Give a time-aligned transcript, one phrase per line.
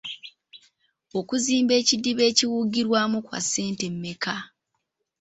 [1.19, 4.35] Okuzimba ekidiba ekiwugirwamu kwa ssente mmeka?